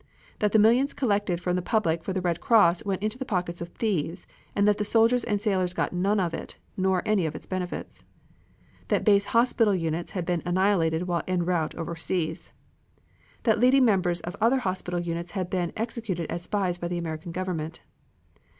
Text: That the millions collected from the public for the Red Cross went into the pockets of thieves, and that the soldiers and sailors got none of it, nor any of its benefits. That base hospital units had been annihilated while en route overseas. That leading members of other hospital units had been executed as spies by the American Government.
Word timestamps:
That 0.39 0.51
the 0.51 0.57
millions 0.57 0.93
collected 0.93 1.39
from 1.39 1.55
the 1.55 1.61
public 1.61 2.03
for 2.03 2.11
the 2.11 2.21
Red 2.23 2.41
Cross 2.41 2.85
went 2.85 3.03
into 3.03 3.19
the 3.19 3.23
pockets 3.23 3.61
of 3.61 3.69
thieves, 3.69 4.25
and 4.55 4.67
that 4.67 4.79
the 4.79 4.83
soldiers 4.83 5.23
and 5.23 5.39
sailors 5.39 5.75
got 5.75 5.93
none 5.93 6.19
of 6.19 6.33
it, 6.33 6.57
nor 6.75 7.03
any 7.05 7.27
of 7.27 7.35
its 7.35 7.45
benefits. 7.45 8.03
That 8.87 9.05
base 9.05 9.25
hospital 9.25 9.75
units 9.75 10.13
had 10.13 10.25
been 10.25 10.41
annihilated 10.43 11.03
while 11.03 11.21
en 11.27 11.45
route 11.45 11.75
overseas. 11.75 12.51
That 13.43 13.59
leading 13.59 13.85
members 13.85 14.21
of 14.21 14.35
other 14.41 14.61
hospital 14.61 14.99
units 14.99 15.33
had 15.33 15.51
been 15.51 15.71
executed 15.77 16.31
as 16.31 16.41
spies 16.41 16.79
by 16.79 16.87
the 16.87 16.97
American 16.97 17.31
Government. 17.31 17.83